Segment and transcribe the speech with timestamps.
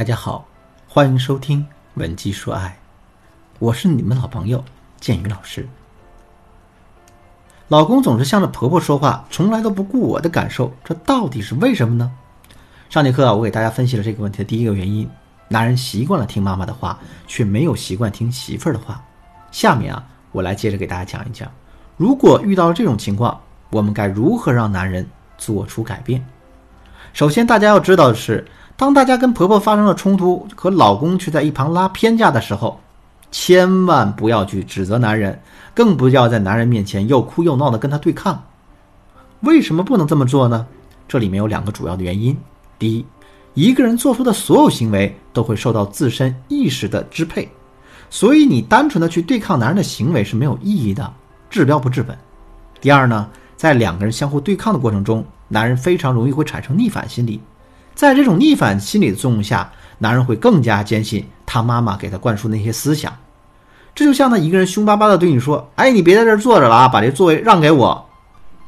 [0.00, 0.46] 大家好，
[0.88, 1.60] 欢迎收听
[1.92, 2.68] 《文姬说爱》，
[3.58, 4.64] 我是你们老朋友
[4.98, 5.68] 建宇老师。
[7.68, 12.10] 老公总是向着婆婆说话，从来都不顾我的感受，这到底是为什么呢？
[12.88, 15.06] 上节课啊，我给大家分析了这个问题的第一个原因：
[15.48, 19.04] 男人习惯了听妈妈的话，却没有习惯听媳妇儿的话。
[19.50, 21.46] 下面啊，我来接着给大家讲一讲，
[21.98, 23.38] 如果遇到了这种情况，
[23.68, 25.06] 我们该如何让男人
[25.36, 26.26] 做出改变？
[27.12, 28.46] 首先，大家要知道的是，
[28.80, 32.80] 当大家跟婆婆发生了冲突，和老公却在一旁拉偏架的时候，
[33.30, 35.38] 千万不要去指责男人，
[35.74, 38.42] 更不要在男人面前又哭又闹的跟他对抗。
[39.40, 40.66] 为什么不能这么做呢？
[41.06, 42.34] 这里面有两个主要的原因。
[42.78, 43.04] 第一，
[43.52, 47.46] 一个人做出的所有行为都会受到自身意识的支配，
[48.08, 51.12] 所以你单纯的去对抗男人的行为是没有意义的，
[51.50, 52.16] 治标不治本。
[52.80, 53.28] 第二呢，
[53.58, 57.38] 在两个人相互对抗的过程中，男人非常容易会产生逆反心理，
[57.94, 63.14] 在这种逆反心理的作用下，男人会更加坚信他妈妈给他灌输那些思想。
[63.94, 68.06] 这就像他一个人凶巴巴的对你说：“哎，你别在这坐着了啊，把这座位让给我。”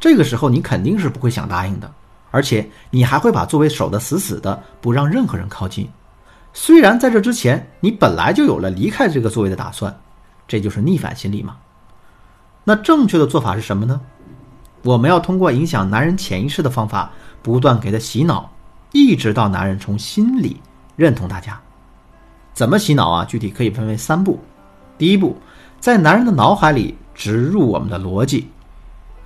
[0.00, 1.90] 这个时候你肯定是不会想答应的。
[2.30, 5.88] 而且你还会把座位守得死死的，不让任何人靠近。
[6.54, 9.94] 虽然在这之前你本来就有了离开这个座位的打算，
[10.48, 11.56] 这就是逆反心理嘛。
[12.64, 14.00] 那正确的做法是什么呢？
[14.82, 17.10] 我们要通过影响男人潜意识的方法，
[17.42, 18.50] 不断给他洗脑，
[18.92, 20.60] 一直到男人从心里
[20.96, 21.60] 认同大家。
[22.54, 23.24] 怎么洗脑啊？
[23.24, 24.38] 具体可以分为三步。
[24.98, 25.36] 第一步，
[25.80, 28.48] 在男人的脑海里植入我们的逻辑。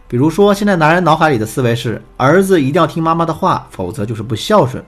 [0.09, 4.83] 比如说，现在男人脑海里的思维是儿子一定要听妈妈的话，否则就是不孝顺。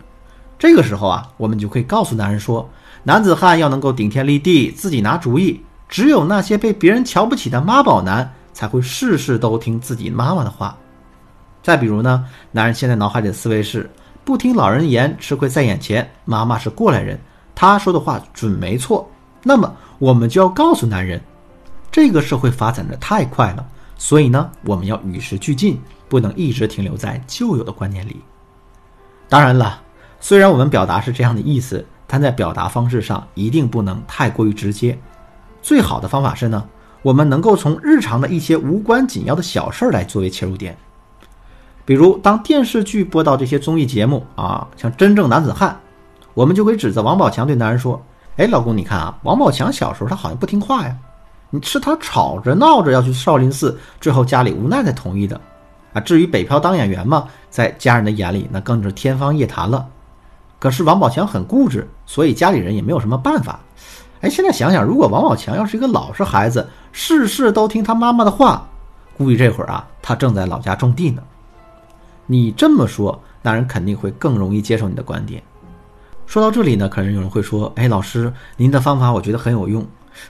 [0.56, 2.68] 这个时候啊，我们就可以告诉男人说，
[3.02, 5.60] 男子汉要能够顶天立地，自己拿主意。
[5.88, 10.76] 只有那些被别人瞧不起的妈宝男，才会事事都听自己妈妈的话。
[11.62, 13.90] 再比如呢，男人现在脑海里的思维是
[14.28, 16.06] 不听老人言，吃亏在眼前。
[16.26, 17.18] 妈妈是过来人，
[17.54, 19.10] 他说的话准没错。
[19.42, 21.18] 那么我们就要告诉男人，
[21.90, 23.66] 这个社会发展的太快了。
[23.96, 25.80] 所以呢，我们要与时俱进，
[26.10, 28.20] 不能一直停留在旧有的观念里。
[29.30, 29.80] 当然了，
[30.20, 34.98] 虽然我们表达是这样的意思，但在表达方式上一定不能太过于直接。
[35.62, 36.68] 最好的方法是呢，
[37.00, 40.76] 我们能够从日常的一些无关紧要的小事儿来作为切入点。
[41.88, 45.70] 比如，当电视剧播到这些综艺节目啊，像《真正男子汉》，
[46.34, 47.98] 我们就可以指责王宝强对男人说
[48.36, 50.94] ：“哎，老公，你看啊，王宝强小时候他好像不听话呀。”
[51.48, 55.40] 你是他吵着闹着要去少林寺，最后家里无奈才同意的，
[55.94, 59.86] 啊，至于北漂当演员嘛，在家人的眼里那更是天方夜谭了。
[60.58, 63.60] 可是王宝强很固执，所以家里人也没有什么办法。
[64.20, 68.68] 哎，现在想想，如果王宝强要是一个老实孩子，事事都听他妈妈的话，
[69.16, 71.22] 估计这会儿啊，他正在老家种地呢。
[72.30, 75.42] 你这么说，那人肯定会更容易接受你的观点。
[76.26, 79.84] 说到这里呢，可能有人会说，哎，老师，您的方法我觉得很有用。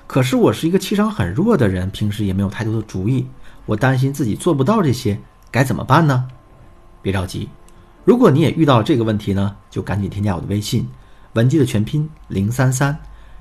[0.07, 3.27] 可是我是一个气场很弱的人，平时也没有太多的主意，
[3.67, 5.19] 我担心自己做不到这些，
[5.51, 6.29] 该怎么办呢？
[7.03, 7.49] 别着急，
[8.05, 10.89] 如果你也遇到了这个问题呢，就赶紧添加我的微信，
[11.33, 12.97] 文姬的全拼零三三，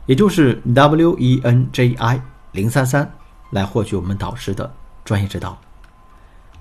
[0.08, 2.22] 也就是 W E N J I
[2.54, 3.12] 零三三，
[3.52, 4.74] 来获取我们导师的
[5.06, 5.58] 专业指导。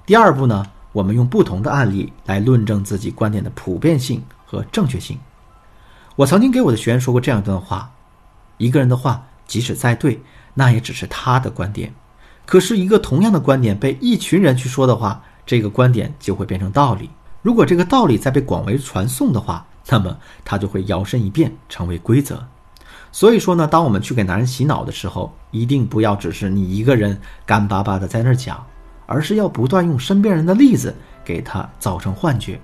[0.05, 5.19] 第二步呢，我们用不同的案例来论证自己观点的普遍性和正确性。
[6.15, 7.93] 我曾经给我的学员说过这样一段话：
[8.57, 9.23] 一个人的话。
[9.47, 10.21] 即使再对，
[10.55, 11.95] 那也只是他的观点。
[12.45, 17.09] 可是，一个同样的观点被一群人去说的话，这个观点就会变成道理。
[17.43, 22.45] 如果这个道理再被广为传颂的话，那么它就会摇身一变成为规则。
[23.13, 28.67] 所以说呢，当我们去给男人洗脑的时候，一定不要只是你一个人干巴巴的在那儿讲，
[29.07, 30.95] 而是要不断用身边人的例子
[31.25, 32.61] 给他造成幻觉。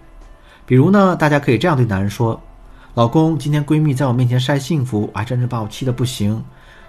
[0.66, 2.40] 比如呢，大家可以这样对男人说
[2.94, 6.42] ：“老公，今天闺蜜在我面前晒幸福，还真是把我气得不行。”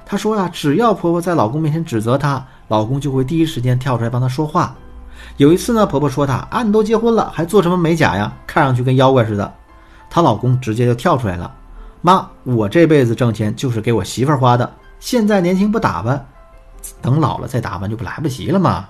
[0.05, 4.75] 她说呀，只要婆婆在老公面前指责她，老公就会第一时间跳出来帮她说话。
[5.37, 8.31] 有一次呢，婆婆说她啊，你都结婚了，还做什么美甲呀？
[8.45, 9.53] 看上去跟妖怪似的。
[10.09, 11.51] 她老公直接就跳出来了，
[12.01, 16.23] 妈，我这辈子挣钱就是给我媳妇儿花的，现在年轻不打扮，
[17.01, 18.89] 等老了再打扮就不来不及了吗？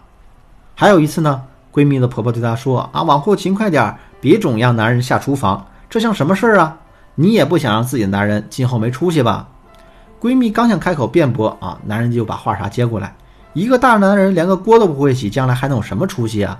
[0.75, 1.42] 还有一次呢，
[1.72, 6.78] 闺蜜的婆婆对她说啊，往后勤快点，别总让男人下厨房，这像什么事儿啊？
[7.16, 9.48] 你也不想让自己的男人今后没出息吧？
[10.20, 13.16] 闺蜜刚想开口辩驳啊，男人就把话茬接过来
[13.54, 16.60] ：“一个大男人连个锅都不会洗，将来还能有什么出息啊？”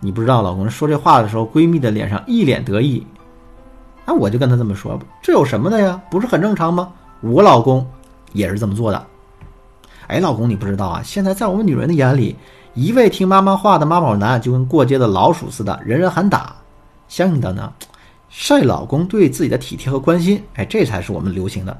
[0.00, 3.06] 你不知道，老公说这话的时候，闺蜜的脸上一脸得意。
[4.06, 6.00] 那我就跟她这么说：“这有什么的呀？
[6.10, 6.90] 不是很正常吗？
[7.20, 7.86] 我老公
[8.32, 9.06] 也是这么做的。”
[10.08, 11.02] 哎，老公，你不知道啊？
[11.04, 12.34] 现在在我们女人的眼里，
[12.74, 16.54] 一味听妈妈话的妈宝男就跟过街的老鼠似的，人人喊打。
[17.08, 17.72] 相应的呢，
[18.28, 21.76] 晒老公对自己的体贴和关心，哎，这才是我们流行的。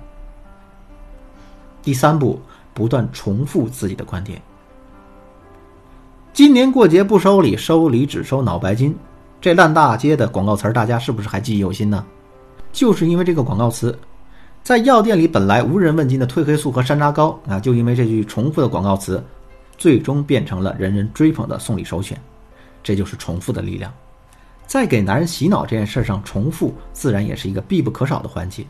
[1.83, 2.41] 第三步，
[2.75, 4.43] 不断重复自己的观点。
[6.33, 8.97] 今年过节不收礼，收礼只收脑白金，
[9.41, 12.05] 这烂大街的广告词儿，大家是不是还记忆犹新呢？
[12.73, 13.97] 就是因为这个广告词，
[14.63, 19.23] 在药店里本来无人问津的褪黑素和山楂膏啊，就因为这句重复的广告词，
[19.81, 22.17] 最终变成了人人追捧的送礼首选。
[22.81, 23.93] 这就是重复的力量。
[24.65, 28.65] 在给男人洗脑这件事上，重复自然也是一个必不可少的环节。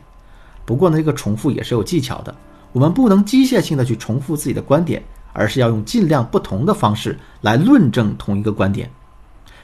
[0.65, 2.33] 不过呢，这个重复也是有技巧的。
[2.71, 5.03] 我们不能机械性的去重复自己的观点，
[5.33, 8.89] 而是要用尽量不同的方式来论证同一个观点。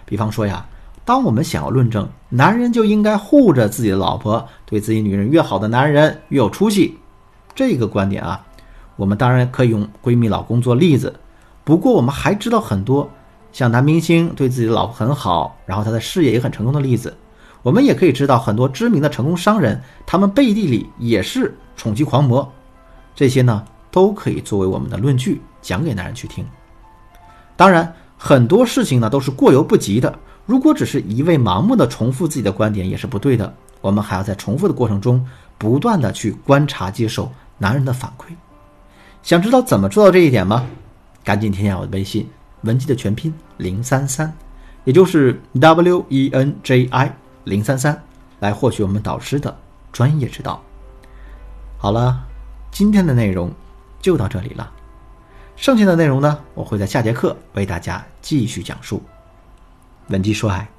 [0.06, 0.64] 比方说呀。
[1.06, 6.98] 当我们想要论证男人就应该护着自己的老婆，对自己女人越好的男人越有出息，
[7.56, 8.46] 这个观点啊，
[8.98, 11.18] 我们当然可以用闺蜜老公做例子。
[11.68, 13.10] 不过我们还知道很多
[13.52, 17.14] 像男明星对自己的老婆很好，然后他的事业也很成功的例子。
[17.62, 22.50] 我们也可以知道很多知名的成功商人，他们背地里也是宠妻狂魔。
[23.14, 26.46] 这些呢，都可以作为我们的论据讲给男人去听。
[27.58, 30.18] 当然，很多事情呢都是过犹不及的。
[30.46, 35.22] 如果只是一味盲目的重复自己的观点也是不对的，我们还要在重复的过程中
[35.58, 38.28] 不断的去观察、接受男人的反馈。
[39.22, 40.66] 想知道怎么做到这一点吗？
[41.28, 42.26] 赶紧添加我的微信
[42.62, 44.34] 文姬的全拼零三三，
[44.86, 47.14] 也就是 W E N J I
[47.44, 48.02] 零三三，
[48.40, 49.54] 来获取我们导师的
[49.92, 50.64] 专业指导。
[51.78, 52.26] 好了，
[52.72, 53.54] 今天的内容
[54.00, 54.72] 就到这里了，
[55.58, 59.04] 剩下的内容呢，我会在下节课为大家继续讲述。
[60.08, 60.70] 文姬说爱，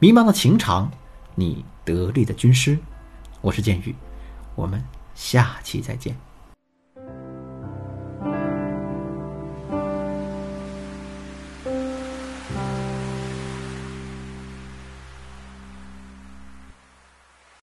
[0.00, 0.90] 迷茫的情场，
[1.34, 2.78] 你得力的军师，
[3.40, 3.96] 我是剑宇，
[4.54, 4.84] 我们
[5.14, 6.14] 下期再见。